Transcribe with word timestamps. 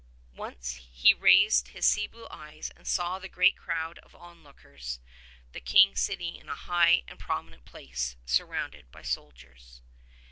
Once 0.35 0.77
he 0.91 1.13
raised 1.13 1.67
his 1.67 1.85
sea 1.85 2.07
blue 2.07 2.25
eyes 2.31 2.71
and 2.75 2.87
saw 2.87 3.19
the 3.19 3.29
great 3.29 3.55
crowd 3.55 3.99
of 3.99 4.13
onlook 4.15 4.65
ers, 4.65 4.99
the 5.51 5.59
King 5.61 5.95
sitting 5.95 6.35
in 6.35 6.49
a 6.49 6.55
high 6.55 7.03
and 7.07 7.19
prominent 7.19 7.65
place 7.65 8.15
sur 8.25 8.47
rounded 8.47 8.89
by 8.91 9.03
soldiers. 9.03 9.83